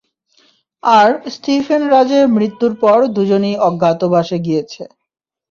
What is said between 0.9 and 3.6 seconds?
আর Stephen রাজের মৃত্যুর পর দুজনই